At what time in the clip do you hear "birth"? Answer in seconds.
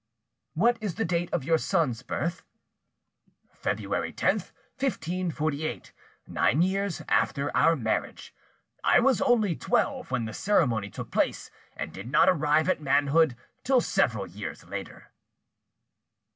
2.01-2.41